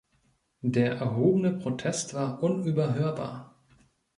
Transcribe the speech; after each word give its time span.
Der 0.63 0.93
erhobene 0.95 1.51
Protest 1.53 2.15
war 2.15 2.41
unüberhörbar. 2.41 3.55